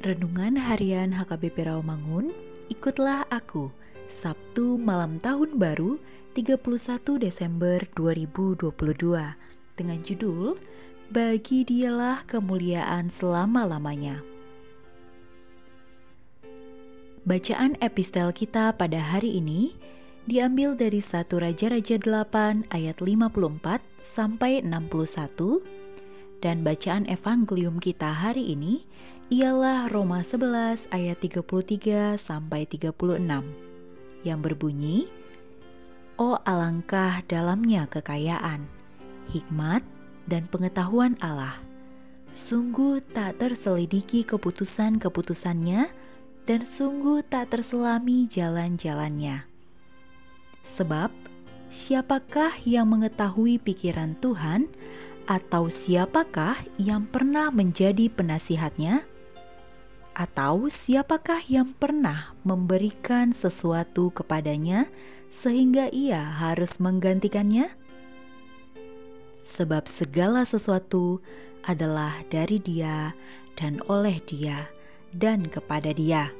Renungan 0.00 0.56
Harian 0.56 1.12
HKBP 1.12 1.68
Rawamangun, 1.68 2.32
ikutlah 2.72 3.28
aku, 3.28 3.68
Sabtu 4.24 4.80
malam 4.80 5.20
tahun 5.20 5.60
baru 5.60 6.00
31 6.32 7.20
Desember 7.20 7.84
2022 7.92 8.64
dengan 9.76 9.98
judul 10.00 10.56
Bagi 11.12 11.68
dialah 11.68 12.24
kemuliaan 12.24 13.12
selama-lamanya. 13.12 14.24
Bacaan 17.28 17.76
epistel 17.84 18.32
kita 18.32 18.72
pada 18.80 19.04
hari 19.04 19.36
ini 19.36 19.76
diambil 20.24 20.80
dari 20.80 21.04
1 21.04 21.28
Raja-Raja 21.28 22.00
8 22.00 22.72
ayat 22.72 23.04
54 23.04 23.84
sampai 24.00 24.64
61 24.64 25.60
dan 26.40 26.64
bacaan 26.64 27.04
evangelium 27.06 27.76
kita 27.76 28.10
hari 28.10 28.56
ini 28.56 28.88
ialah 29.28 29.92
Roma 29.92 30.24
11 30.24 30.88
ayat 30.90 31.20
33 31.20 32.16
sampai 32.16 32.64
36 32.66 32.96
yang 34.24 34.40
berbunyi 34.40 35.06
Oh 36.20 36.36
alangkah 36.44 37.24
dalamnya 37.24 37.88
kekayaan, 37.88 38.68
hikmat 39.32 39.80
dan 40.28 40.44
pengetahuan 40.52 41.16
Allah. 41.24 41.56
Sungguh 42.36 43.00
tak 43.00 43.40
terselidiki 43.40 44.28
keputusan-keputusannya 44.28 45.88
dan 46.44 46.60
sungguh 46.60 47.24
tak 47.24 47.56
terselami 47.56 48.28
jalan-jalannya. 48.28 49.48
Sebab 50.60 51.08
siapakah 51.72 52.52
yang 52.68 52.92
mengetahui 52.92 53.56
pikiran 53.56 54.12
Tuhan 54.20 54.68
atau 55.30 55.70
siapakah 55.70 56.58
yang 56.74 57.06
pernah 57.06 57.54
menjadi 57.54 58.10
penasihatnya? 58.10 59.06
Atau 60.10 60.66
siapakah 60.66 61.38
yang 61.46 61.70
pernah 61.70 62.34
memberikan 62.42 63.30
sesuatu 63.30 64.10
kepadanya 64.10 64.90
sehingga 65.30 65.86
ia 65.94 66.18
harus 66.18 66.82
menggantikannya? 66.82 67.70
Sebab 69.46 69.86
segala 69.86 70.42
sesuatu 70.42 71.22
adalah 71.62 72.26
dari 72.26 72.58
Dia 72.58 73.14
dan 73.54 73.78
oleh 73.86 74.18
Dia 74.26 74.66
dan 75.14 75.46
kepada 75.46 75.94
Dia. 75.94 76.34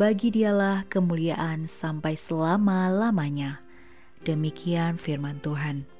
Bagi 0.00 0.32
Dialah 0.32 0.88
kemuliaan 0.88 1.68
sampai 1.68 2.16
selama-lamanya. 2.16 3.60
Demikian 4.24 4.96
firman 4.96 5.44
Tuhan. 5.44 5.93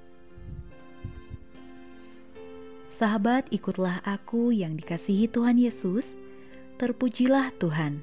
Sahabat, 2.94 3.50
ikutlah 3.50 4.06
aku 4.06 4.55
yang 4.55 4.78
dikasihi 4.78 5.27
Tuhan 5.27 5.59
Yesus 5.59 6.15
Terpujilah 6.78 7.50
Tuhan. 7.59 7.99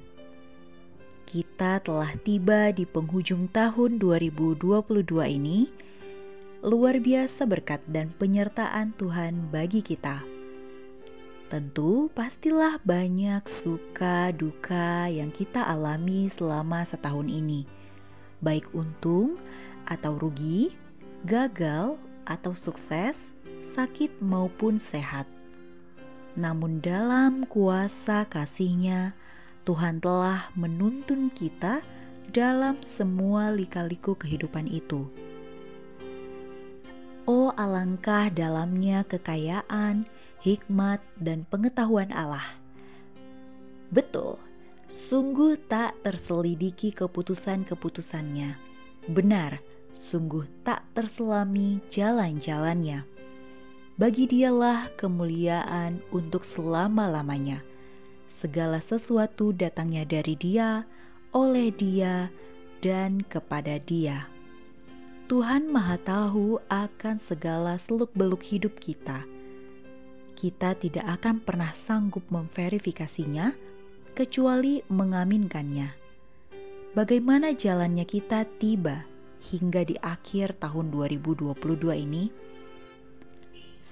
Kita 1.24 1.80
telah 1.80 2.12
tiba 2.20 2.76
di 2.76 2.84
penghujung 2.84 3.48
tahun 3.56 4.04
2022 4.04 5.16
ini. 5.32 5.72
Luar 6.60 7.00
biasa 7.00 7.48
berkat 7.48 7.80
dan 7.88 8.12
penyertaan 8.20 8.92
Tuhan 9.00 9.48
bagi 9.48 9.80
kita. 9.80 10.28
Tentu 11.48 12.12
pastilah 12.12 12.84
banyak 12.84 13.48
suka 13.48 14.36
duka 14.36 15.08
yang 15.08 15.32
kita 15.32 15.72
alami 15.72 16.28
selama 16.28 16.84
setahun 16.84 17.32
ini. 17.32 17.64
Baik 18.44 18.68
untung 18.76 19.40
atau 19.88 20.20
rugi, 20.20 20.76
gagal 21.24 21.96
atau 22.28 22.52
sukses, 22.52 23.32
sakit 23.72 24.20
maupun 24.20 24.78
sehat 24.78 25.26
namun 26.32 26.80
dalam 26.80 27.44
kuasa 27.44 28.24
kasihnya, 28.24 29.12
Tuhan 29.68 30.00
telah 30.00 30.48
menuntun 30.56 31.28
kita 31.28 31.84
dalam 32.32 32.80
semua 32.88 33.52
lika-liku 33.52 34.16
kehidupan 34.16 34.72
itu. 34.72 35.12
Oh 37.28 37.52
alangkah 37.60 38.32
dalamnya 38.32 39.04
kekayaan, 39.04 40.08
hikmat, 40.40 41.04
dan 41.20 41.44
pengetahuan 41.52 42.10
Allah. 42.16 42.58
Betul, 43.92 44.40
sungguh 44.88 45.60
tak 45.68 46.00
terselidiki 46.00 46.96
keputusan-keputusannya. 46.96 48.56
Benar, 49.12 49.60
sungguh 49.92 50.48
tak 50.64 50.88
terselami 50.96 51.84
jalan-jalannya 51.92 53.11
bagi 54.00 54.28
dialah 54.28 54.92
kemuliaan 54.96 56.00
untuk 56.12 56.48
selama-lamanya. 56.48 57.64
Segala 58.32 58.80
sesuatu 58.80 59.52
datangnya 59.52 60.08
dari 60.08 60.34
dia, 60.40 60.88
oleh 61.36 61.70
dia, 61.72 62.32
dan 62.82 63.22
kepada 63.22 63.78
dia. 63.78 64.28
Tuhan 65.32 65.72
Maha 65.72 65.96
Tahu 65.96 66.60
akan 66.68 67.16
segala 67.24 67.80
seluk-beluk 67.80 68.44
hidup 68.44 68.76
kita. 68.82 69.24
Kita 70.36 70.76
tidak 70.76 71.08
akan 71.22 71.40
pernah 71.40 71.72
sanggup 71.72 72.28
memverifikasinya 72.28 73.56
kecuali 74.12 74.84
mengaminkannya. 74.92 75.88
Bagaimana 76.92 77.56
jalannya 77.56 78.04
kita 78.04 78.44
tiba 78.60 79.08
hingga 79.54 79.88
di 79.88 79.96
akhir 80.04 80.60
tahun 80.60 80.92
2022 80.92 81.56
ini? 81.96 82.28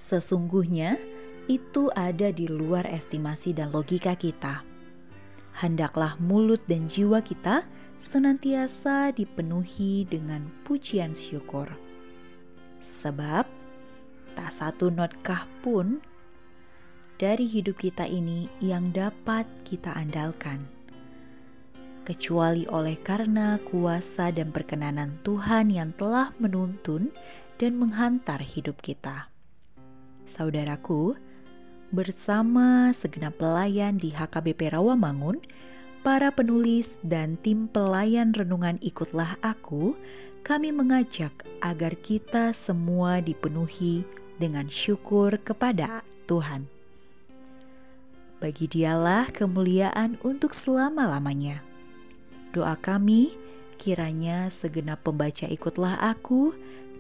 Sesungguhnya 0.10 0.98
itu 1.46 1.94
ada 1.94 2.34
di 2.34 2.50
luar 2.50 2.90
estimasi 2.90 3.54
dan 3.54 3.70
logika 3.70 4.18
kita. 4.18 4.66
Hendaklah 5.54 6.18
mulut 6.18 6.66
dan 6.66 6.90
jiwa 6.90 7.22
kita 7.22 7.62
senantiasa 8.02 9.14
dipenuhi 9.14 10.10
dengan 10.10 10.50
pujian 10.66 11.14
syukur. 11.14 11.70
Sebab 13.06 13.46
tak 14.34 14.50
satu 14.50 14.90
notkah 14.90 15.46
pun 15.62 16.02
dari 17.22 17.46
hidup 17.46 17.78
kita 17.78 18.10
ini 18.10 18.50
yang 18.66 18.90
dapat 18.90 19.46
kita 19.62 19.94
andalkan 19.94 20.66
kecuali 22.02 22.66
oleh 22.66 22.98
karena 22.98 23.62
kuasa 23.62 24.34
dan 24.34 24.50
perkenanan 24.50 25.22
Tuhan 25.22 25.70
yang 25.70 25.94
telah 25.94 26.34
menuntun 26.42 27.14
dan 27.62 27.78
menghantar 27.78 28.42
hidup 28.42 28.82
kita 28.82 29.29
saudaraku, 30.30 31.18
bersama 31.90 32.94
segenap 32.94 33.42
pelayan 33.42 33.98
di 33.98 34.14
HKBP 34.14 34.78
Rawamangun, 34.78 35.42
para 36.06 36.30
penulis 36.30 36.96
dan 37.02 37.36
tim 37.42 37.66
pelayan 37.66 38.32
renungan 38.32 38.78
ikutlah 38.86 39.42
aku, 39.42 39.98
kami 40.46 40.70
mengajak 40.70 41.34
agar 41.60 41.98
kita 42.00 42.54
semua 42.54 43.20
dipenuhi 43.20 44.06
dengan 44.40 44.70
syukur 44.72 45.36
kepada 45.42 46.06
Tuhan. 46.30 46.70
Bagi 48.40 48.72
dialah 48.72 49.28
kemuliaan 49.36 50.16
untuk 50.24 50.56
selama-lamanya. 50.56 51.60
Doa 52.56 52.80
kami, 52.80 53.36
kiranya 53.76 54.48
segenap 54.48 55.04
pembaca 55.04 55.44
ikutlah 55.52 56.00
aku, 56.00 56.56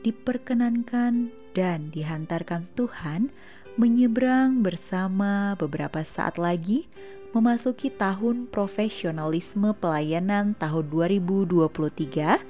diperkenankan 0.05 1.33
dan 1.51 1.91
dihantarkan 1.91 2.69
Tuhan 2.77 3.33
menyeberang 3.79 4.59
bersama 4.59 5.55
beberapa 5.55 6.03
saat 6.03 6.35
lagi 6.35 6.87
memasuki 7.31 7.93
tahun 7.93 8.49
profesionalisme 8.49 9.71
pelayanan 9.77 10.57
tahun 10.57 10.85
2023, 10.89 12.41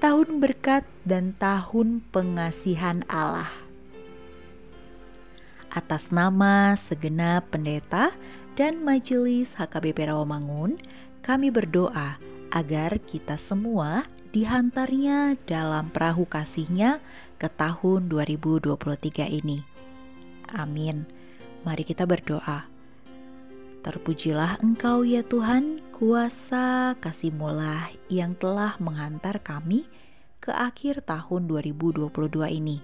tahun 0.00 0.28
berkat 0.40 0.84
dan 1.04 1.36
tahun 1.36 2.00
pengasihan 2.08 3.04
Allah. 3.06 3.52
Atas 5.74 6.08
nama 6.14 6.78
segenap 6.78 7.50
pendeta 7.50 8.14
dan 8.54 8.80
majelis 8.80 9.58
HKBP 9.58 10.08
Rawamangun, 10.08 10.78
kami 11.20 11.50
berdoa 11.50 12.16
agar 12.54 13.02
kita 13.02 13.34
semua 13.34 14.06
dihantarnya 14.34 15.38
dalam 15.46 15.94
perahu 15.94 16.26
kasihnya 16.26 16.98
ke 17.38 17.46
tahun 17.46 18.10
2023 18.10 19.30
ini. 19.30 19.62
Amin. 20.50 21.06
Mari 21.62 21.86
kita 21.86 22.02
berdoa. 22.02 22.66
Terpujilah 23.86 24.58
Engkau 24.58 25.06
ya 25.06 25.22
Tuhan, 25.22 25.78
kuasa 25.94 26.98
kasih-Mulah 26.98 27.94
yang 28.10 28.34
telah 28.34 28.74
menghantar 28.82 29.38
kami 29.38 29.86
ke 30.42 30.50
akhir 30.50 31.06
tahun 31.06 31.46
2022 31.46 32.10
ini. 32.58 32.82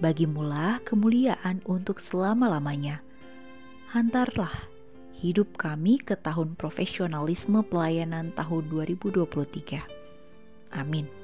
Bagimulah 0.00 0.80
kemuliaan 0.80 1.60
untuk 1.68 2.00
selama-lamanya. 2.00 3.04
Hantarlah 3.92 4.54
hidup 5.20 5.60
kami 5.60 6.00
ke 6.00 6.16
tahun 6.16 6.56
profesionalisme 6.56 7.60
pelayanan 7.68 8.32
tahun 8.32 8.64
2023. 8.72 10.03
Amin. 10.74 11.23